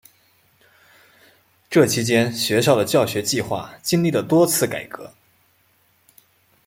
[1.69, 5.13] 这期间学校的教学计划经历了多次改革。